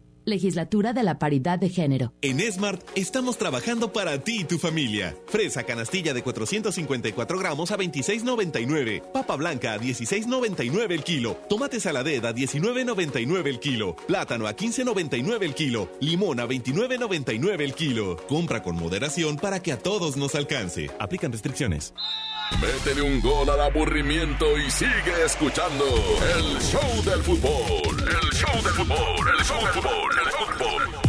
[0.31, 2.13] Legislatura de la Paridad de Género.
[2.23, 5.15] En Smart estamos trabajando para ti y tu familia.
[5.27, 9.03] Fresa canastilla de 454 gramos a 26.99.
[9.11, 11.37] Papa blanca a 16.99 el kilo.
[11.47, 13.95] Tomate saladed a 19.99 el kilo.
[14.07, 15.89] Plátano a 15.99 el kilo.
[15.99, 18.17] Limón a 29.99 el kilo.
[18.27, 20.89] Compra con moderación para que a todos nos alcance.
[20.97, 21.93] Aplican restricciones.
[22.59, 27.97] Métele un gol al aburrimiento y sigue escuchando el show del fútbol.
[27.99, 31.01] El show del fútbol, el show del fútbol, el fútbol.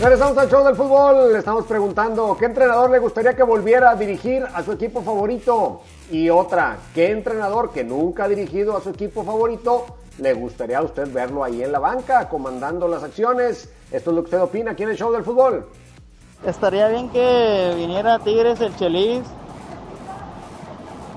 [0.00, 1.32] Regresamos al show del fútbol.
[1.32, 5.82] Le estamos preguntando qué entrenador le gustaría que volviera a dirigir a su equipo favorito.
[6.10, 10.82] Y otra, qué entrenador que nunca ha dirigido a su equipo favorito le gustaría a
[10.82, 13.70] usted verlo ahí en la banca, comandando las acciones.
[13.90, 15.66] Esto es lo que usted opina aquí en el show del fútbol.
[16.44, 19.22] Estaría bien que viniera Tigres el Chelis.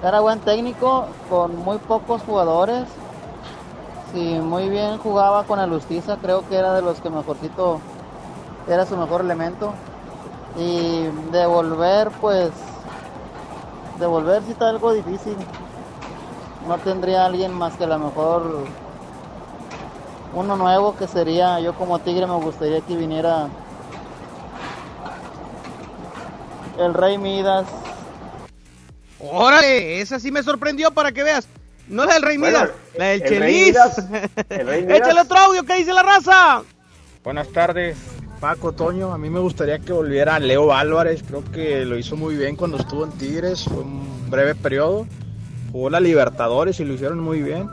[0.04, 2.84] Era buen técnico con muy pocos jugadores.
[4.12, 7.80] Si muy bien jugaba con el Justicia, creo que era de los que mejorcito
[8.68, 9.72] era su mejor elemento.
[10.58, 12.52] Y devolver, pues,
[13.98, 15.38] devolver sí está algo difícil.
[16.68, 18.66] No tendría alguien más que a lo mejor
[20.36, 23.48] uno nuevo que sería, yo como Tigre me gustaría que viniera
[26.78, 27.66] el Rey Midas.
[29.32, 31.48] Órale, esa sí me sorprendió para que veas.
[31.88, 33.68] No la del Rey Bueno, Midas, la del el Chelis.
[33.68, 33.98] Midas,
[34.50, 35.00] el Rey Midas.
[35.00, 36.64] Échale otro audio, ¿qué dice la raza?
[37.24, 37.98] Buenas tardes,
[38.40, 39.14] Paco Toño.
[39.14, 41.24] A mí me gustaría que volviera Leo Álvarez.
[41.28, 43.64] Creo que lo hizo muy bien cuando estuvo en Tigres.
[43.64, 45.08] Fue un breve periodo.
[45.72, 47.70] Jugó la Libertadores y lo hicieron muy bien.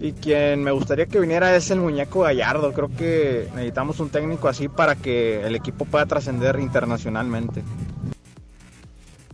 [0.00, 2.72] Y quien me gustaría que viniera es el muñeco Gallardo.
[2.72, 7.62] Creo que necesitamos un técnico así para que el equipo pueda trascender internacionalmente.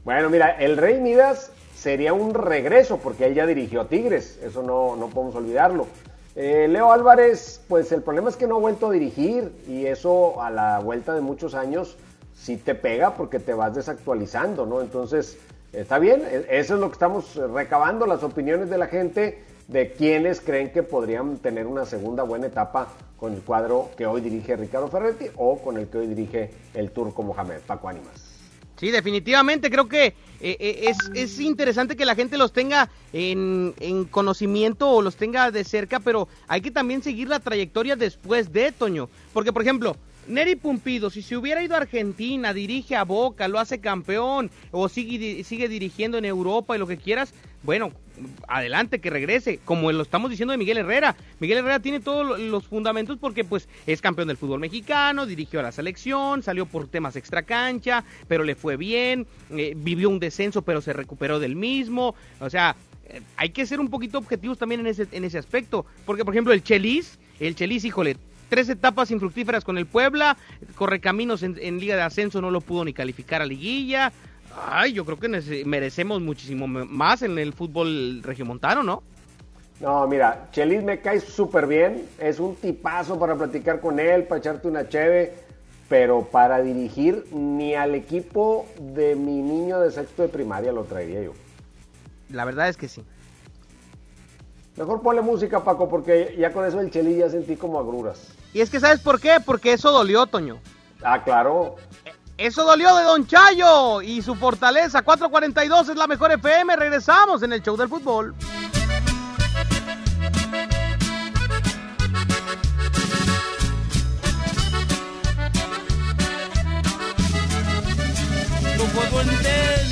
[0.05, 4.63] Bueno, mira, el Rey Midas sería un regreso porque él ya dirigió a Tigres, eso
[4.63, 5.87] no, no podemos olvidarlo.
[6.35, 10.43] Eh, Leo Álvarez, pues el problema es que no ha vuelto a dirigir y eso
[10.43, 11.97] a la vuelta de muchos años
[12.35, 14.81] sí te pega porque te vas desactualizando, ¿no?
[14.81, 15.39] Entonces,
[15.73, 19.93] está bien, e- eso es lo que estamos recabando, las opiniones de la gente de
[19.93, 22.89] quienes creen que podrían tener una segunda buena etapa
[23.19, 26.91] con el cuadro que hoy dirige Ricardo Ferretti o con el que hoy dirige el
[26.91, 28.32] turco Mohamed, Paco Ánimas.
[28.83, 33.73] Sí, definitivamente creo que eh, eh, es, es interesante que la gente los tenga en,
[33.79, 38.53] en conocimiento o los tenga de cerca, pero hay que también seguir la trayectoria después
[38.53, 39.09] de Toño.
[39.33, 39.97] Porque, por ejemplo,
[40.29, 44.89] Neri Pumpido, si se hubiera ido a Argentina, dirige a Boca, lo hace campeón, o
[44.89, 47.91] sigue, sigue dirigiendo en Europa y lo que quieras, bueno,
[48.47, 51.17] adelante, que regrese, como lo estamos diciendo de Miguel Herrera.
[51.41, 55.61] Miguel Herrera tiene todos lo- los fundamentos porque pues es campeón del fútbol mexicano, dirigió
[55.61, 60.21] a la selección, salió por temas extra cancha, pero le fue bien, eh, vivió un
[60.21, 64.59] descenso pero se recuperó del mismo, o sea, eh, hay que ser un poquito objetivos
[64.59, 68.17] también en ese, en ese aspecto, porque por ejemplo el Chelis, el Chelis, híjole,
[68.53, 70.37] tres etapas infructíferas con el Puebla,
[70.75, 74.13] correcaminos en, en Liga de Ascenso no lo pudo ni calificar a liguilla.
[74.69, 79.03] Ay, yo creo que merecemos muchísimo más en el fútbol regiomontano, ¿no?
[79.81, 84.41] No, mira, Chelis me cae súper bien, es un tipazo para platicar con él, para
[84.41, 85.33] echarte una cheve,
[85.89, 91.23] pero para dirigir ni al equipo de mi niño de sexto de primaria lo traería
[91.23, 91.33] yo.
[92.29, 93.03] La verdad es que sí.
[94.77, 98.42] Mejor ponle música, Paco, porque ya con eso el Chelis ya sentí como agruras.
[98.53, 99.39] Y es que ¿sabes por qué?
[99.45, 100.59] Porque eso dolió, Toño.
[101.03, 101.77] Ah, claro.
[102.37, 105.03] Eso dolió de Don Chayo y su fortaleza.
[105.03, 106.77] 442 es la mejor FM.
[106.77, 108.35] Regresamos en el show del fútbol.
[118.83, 119.87] no puedo entender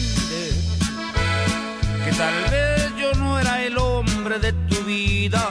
[2.04, 5.50] que tal vez yo no era el hombre de tu vida,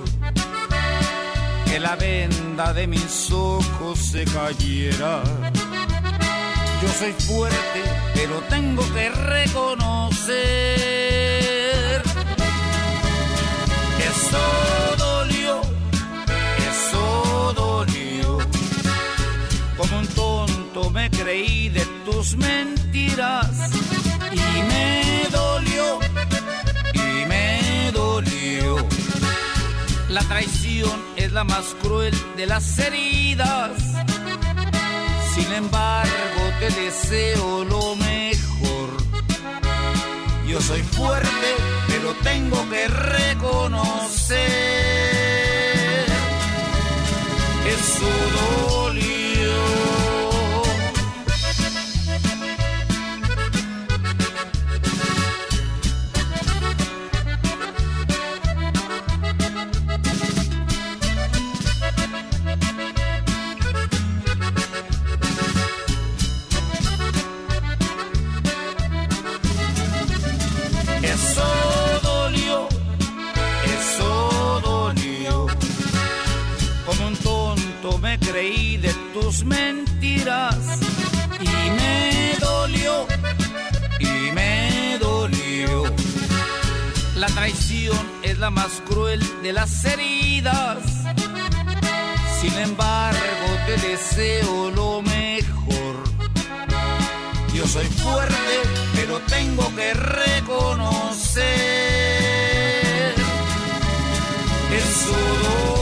[1.71, 5.23] que la venda de mis ojos se cayera.
[6.81, 7.81] Yo soy fuerte,
[8.13, 10.33] pero tengo que reconocer
[13.97, 14.07] que
[17.55, 18.37] dolió.
[19.77, 23.71] Como un tonto me creí de tus mentiras
[24.33, 25.99] y me dolió,
[26.93, 28.75] y me dolió.
[30.09, 33.71] La traición la más cruel de las heridas.
[35.33, 38.89] Sin embargo, te deseo lo mejor.
[40.47, 41.55] Yo soy fuerte,
[41.87, 44.39] pero tengo que reconocer.
[47.65, 48.09] Eso
[48.69, 50.00] dolió.
[79.31, 80.57] Tus mentiras
[81.39, 83.07] y me dolió,
[83.99, 85.83] y me dolió.
[87.15, 90.79] La traición es la más cruel de las heridas.
[92.41, 95.95] Sin embargo, te deseo lo mejor.
[97.53, 98.55] Yo soy fuerte,
[98.95, 101.31] pero tengo que reconocer.
[104.69, 105.80] Dolió.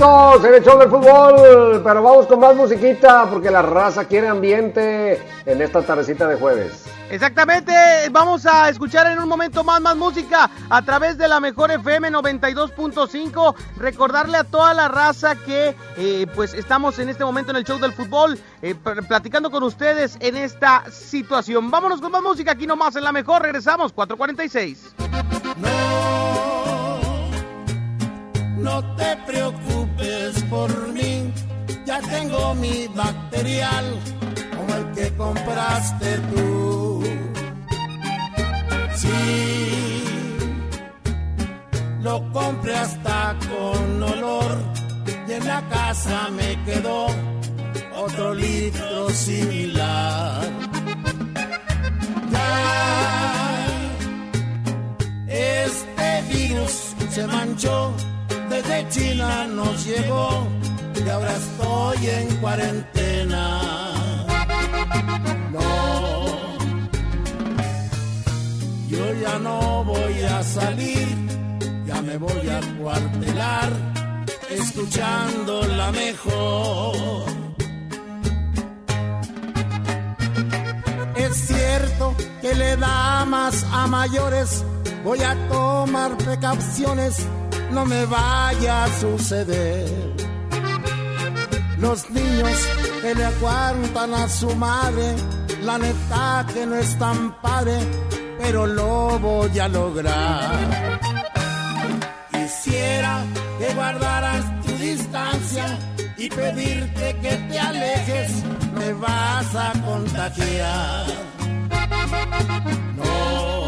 [0.00, 5.20] En el show del fútbol, pero vamos con más musiquita porque la raza quiere ambiente
[5.44, 6.84] en esta tardecita de jueves.
[7.10, 7.72] Exactamente,
[8.12, 12.12] vamos a escuchar en un momento más más música a través de la mejor FM
[12.12, 13.54] 92.5.
[13.78, 17.80] Recordarle a toda la raza que eh, pues estamos en este momento en el show
[17.80, 21.72] del fútbol eh, pl- platicando con ustedes en esta situación.
[21.72, 23.42] Vámonos con más música aquí nomás en la mejor.
[23.42, 24.94] Regresamos 446.
[28.58, 29.87] No te preocupes
[30.50, 31.32] por mí,
[31.86, 33.84] ya tengo mi material
[34.56, 37.02] como el que compraste tú.
[38.94, 40.04] Sí,
[42.00, 44.58] lo compré hasta con olor
[45.28, 47.06] y en la casa me quedó
[47.96, 50.42] otro litro similar.
[52.30, 53.66] Ya,
[55.28, 57.94] este virus se manchó
[58.48, 60.46] desde China nos llegó
[60.94, 63.60] y ahora estoy en cuarentena.
[65.52, 66.48] No,
[68.88, 71.08] yo ya no voy a salir,
[71.86, 73.70] ya me voy a cuartelar,
[74.50, 77.28] escuchando la mejor.
[81.16, 84.64] Es cierto que le da más a mayores,
[85.04, 87.26] voy a tomar precauciones
[87.70, 89.88] no me vaya a suceder.
[91.78, 92.58] Los niños
[93.02, 95.14] que le aguantan a su madre,
[95.62, 97.78] la neta que no es tan padre,
[98.38, 101.00] pero lo voy a lograr.
[102.32, 103.24] Quisiera
[103.58, 105.78] que guardaras tu distancia
[106.16, 108.32] y pedirte que te alejes,
[108.74, 111.06] me vas a contagiar.
[112.96, 113.67] No.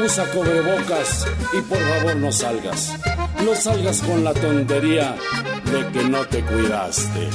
[0.00, 2.94] usa cubrebocas y por favor no salgas.
[3.44, 5.16] No salgas con la tontería
[5.64, 7.28] de que no te cuidaste.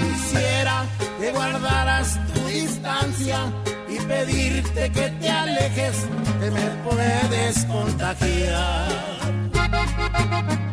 [0.00, 0.84] Quisiera
[1.20, 3.52] que guardaras tu distancia
[3.88, 5.96] y pedirte que te alejes,
[6.40, 8.88] que me puedes contagiar.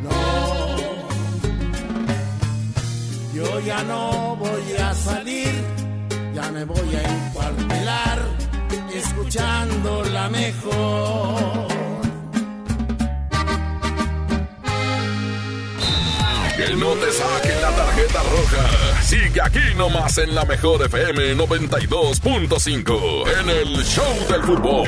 [0.03, 0.75] No,
[3.33, 5.51] yo ya no voy a salir,
[6.51, 8.19] me voy a encuartelar,
[8.93, 11.67] escuchando la mejor.
[16.55, 19.01] Que no te saquen la tarjeta roja.
[19.01, 24.87] Sigue aquí nomás en la mejor FM 92.5 en el Show del Fútbol.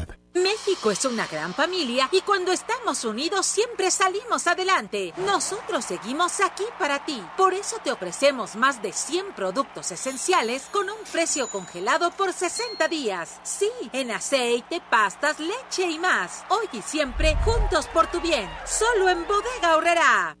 [0.33, 5.13] México es una gran familia y cuando estamos unidos siempre salimos adelante.
[5.17, 7.21] Nosotros seguimos aquí para ti.
[7.35, 12.87] Por eso te ofrecemos más de 100 productos esenciales con un precio congelado por 60
[12.87, 13.39] días.
[13.43, 16.45] Sí, en aceite, pastas, leche y más.
[16.49, 18.49] Hoy y siempre juntos por tu bien.
[18.65, 20.40] Solo en Bodega Horrera.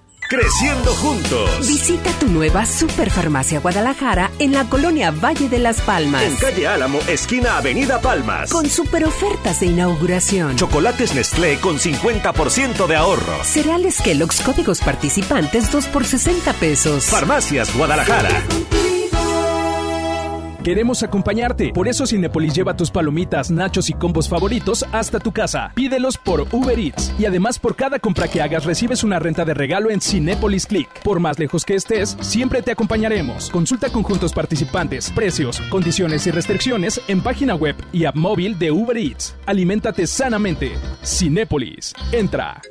[0.31, 1.67] Creciendo juntos.
[1.67, 6.23] Visita tu nueva Superfarmacia Guadalajara en la colonia Valle de las Palmas.
[6.23, 8.49] En calle Álamo, esquina Avenida Palmas.
[8.49, 10.55] Con super ofertas de inauguración.
[10.55, 13.43] Chocolates Nestlé con 50% de ahorro.
[13.43, 17.03] Cereales Kellogg's códigos participantes 2 por 60 pesos.
[17.07, 18.29] Farmacias Guadalajara.
[20.63, 21.71] Queremos acompañarte.
[21.73, 25.71] Por eso Cinepolis lleva tus palomitas, nachos y combos favoritos hasta tu casa.
[25.73, 27.11] Pídelos por Uber Eats.
[27.17, 30.87] Y además por cada compra que hagas recibes una renta de regalo en Cinepolis Click.
[31.03, 33.49] Por más lejos que estés, siempre te acompañaremos.
[33.49, 38.97] Consulta conjuntos participantes, precios, condiciones y restricciones en página web y app móvil de Uber
[38.97, 39.35] Eats.
[39.47, 40.73] Aliméntate sanamente.
[41.03, 41.93] Cinépolis.
[42.11, 42.61] Entra.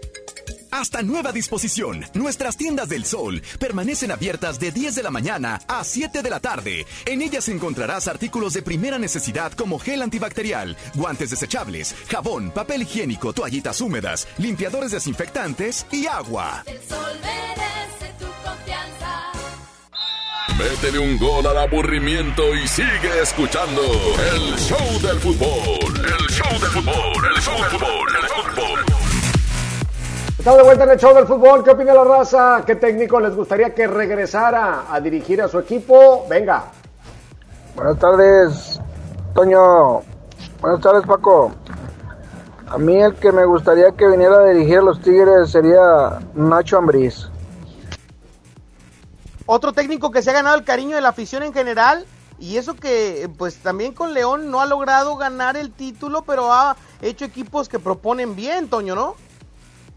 [0.71, 5.85] Hasta nueva disposición, nuestras tiendas del sol permanecen abiertas de 10 de la mañana a
[5.85, 6.87] 7 de la tarde.
[7.07, 13.33] En ellas encontrarás artículos de primera necesidad como gel antibacterial, guantes desechables, jabón, papel higiénico,
[13.33, 16.63] toallitas húmedas, limpiadores desinfectantes y agua.
[16.67, 19.33] El sol merece tu confianza.
[20.57, 26.07] Métele un gol al aburrimiento y sigue escuchando el show del fútbol.
[26.07, 29.00] El show del fútbol, el show del fútbol, el show del fútbol.
[30.41, 31.63] Estamos de vuelta en el show del fútbol.
[31.63, 32.63] ¿Qué opina la raza?
[32.67, 36.25] ¿Qué técnico les gustaría que regresara a dirigir a su equipo?
[36.31, 36.65] Venga.
[37.77, 38.81] Buenas tardes,
[39.35, 40.01] Toño.
[40.63, 41.53] Buenas tardes, Paco.
[42.69, 46.79] A mí el que me gustaría que viniera a dirigir a los Tigres sería Nacho
[46.79, 47.29] Ambriz.
[49.45, 52.07] Otro técnico que se ha ganado el cariño de la afición en general
[52.39, 56.79] y eso que pues también con León no ha logrado ganar el título, pero ha
[57.03, 59.17] hecho equipos que proponen bien, Toño, ¿no?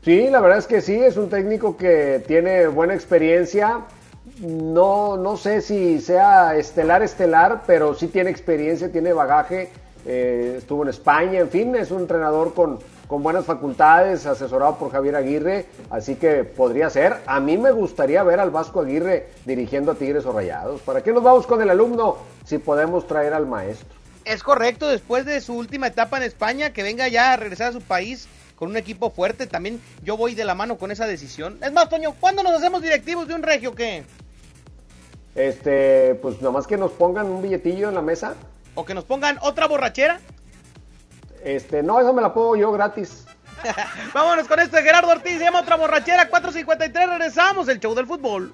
[0.03, 3.85] Sí, la verdad es que sí, es un técnico que tiene buena experiencia.
[4.39, 9.69] No, no sé si sea estelar, estelar, pero sí tiene experiencia, tiene bagaje.
[10.05, 14.91] Eh, estuvo en España, en fin, es un entrenador con, con buenas facultades, asesorado por
[14.91, 17.19] Javier Aguirre, así que podría ser.
[17.25, 20.81] A mí me gustaría ver al Vasco Aguirre dirigiendo a Tigres o Rayados.
[20.81, 23.87] ¿Para qué nos vamos con el alumno si podemos traer al maestro?
[24.25, 27.73] Es correcto, después de su última etapa en España, que venga ya a regresar a
[27.73, 31.57] su país con un equipo fuerte, también yo voy de la mano con esa decisión.
[31.61, 34.03] Es más, Toño, ¿cuándo nos hacemos directivos de un regio qué?
[35.35, 38.35] Este, pues nomás que nos pongan un billetillo en la mesa.
[38.75, 40.19] ¿O que nos pongan otra borrachera?
[41.43, 43.25] Este, no, eso me la pongo yo gratis.
[44.13, 45.37] Vámonos con esto de Gerardo Ortiz.
[45.37, 46.29] Se llama otra borrachera.
[46.29, 47.09] 4.53.
[47.09, 47.67] Regresamos.
[47.67, 48.53] El show del fútbol.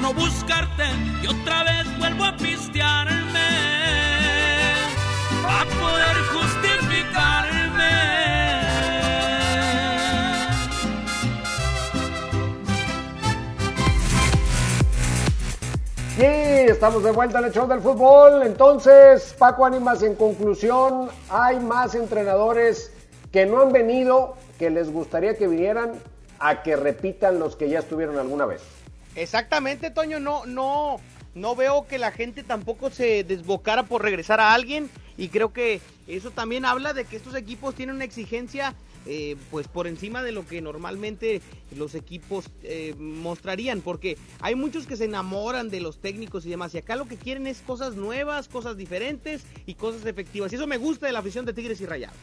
[0.00, 0.84] no buscarte
[1.22, 3.46] y otra vez vuelvo a pistearme
[5.48, 7.56] a poder justificarme.
[16.18, 18.42] Y estamos de vuelta en el show del fútbol.
[18.42, 22.92] Entonces, Paco Ánimas, en conclusión, hay más entrenadores
[23.30, 25.92] que no han venido, que les gustaría que vinieran
[26.38, 28.75] a que repitan los que ya estuvieron alguna vez.
[29.16, 31.00] Exactamente, Toño, no, no,
[31.34, 35.80] no veo que la gente tampoco se desbocara por regresar a alguien y creo que
[36.06, 38.74] eso también habla de que estos equipos tienen una exigencia
[39.08, 41.40] eh, pues por encima de lo que normalmente
[41.76, 46.74] los equipos eh, mostrarían, porque hay muchos que se enamoran de los técnicos y demás,
[46.74, 50.66] y acá lo que quieren es cosas nuevas, cosas diferentes y cosas efectivas, y eso
[50.66, 52.18] me gusta de la afición de Tigres y Rayados.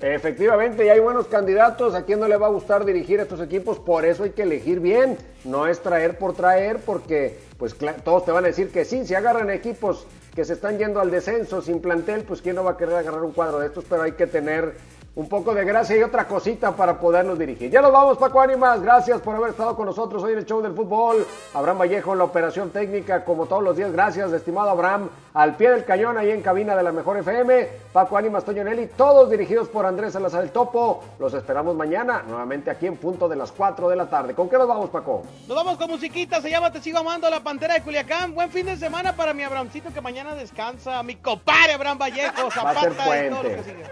[0.00, 1.94] Efectivamente, y hay buenos candidatos.
[1.94, 3.78] ¿A quién no le va a gustar dirigir estos equipos?
[3.78, 5.16] Por eso hay que elegir bien.
[5.44, 7.74] No es traer por traer, porque pues
[8.04, 9.06] todos te van a decir que sí.
[9.06, 12.72] Si agarran equipos que se están yendo al descenso sin plantel, pues quién no va
[12.72, 13.84] a querer agarrar un cuadro de estos.
[13.84, 14.74] Pero hay que tener
[15.16, 17.70] un poco de gracia y otra cosita para poderlos dirigir.
[17.70, 18.82] Ya nos vamos, Paco Ánimas.
[18.82, 21.24] Gracias por haber estado con nosotros hoy en el show del fútbol.
[21.54, 23.92] Abraham Vallejo en la operación técnica, como todos los días.
[23.92, 25.08] Gracias, estimado Abraham.
[25.34, 27.68] Al pie del cañón, ahí en cabina de la Mejor FM.
[27.92, 31.04] Paco Ánimas, Toño Nelly, todos dirigidos por Andrés Salazar el Topo.
[31.20, 34.34] Los esperamos mañana, nuevamente aquí en punto de las 4 de la tarde.
[34.34, 35.22] ¿Con qué nos vamos, Paco?
[35.46, 38.34] Nos vamos con musiquita, se llama Te sigo amando, la pantera de Culiacán.
[38.34, 41.00] Buen fin de semana para mi Abramcito que mañana descansa.
[41.04, 43.56] Mi compadre Abraham Vallejo, Va a ser Zapata y todo lo puente.
[43.56, 43.84] que sigue.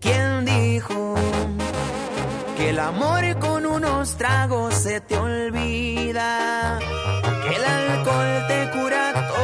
[0.00, 1.14] ¿Quién dijo
[2.56, 6.78] que el amor con unos tragos se te olvida?
[7.42, 9.43] Que el alcohol te cura todas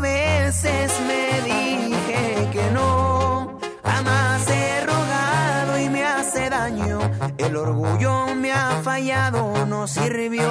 [0.00, 3.58] veces me dije que no.
[3.84, 6.98] Jamás he rogado y me hace daño.
[7.38, 10.50] El orgullo me ha fallado, no sirvió.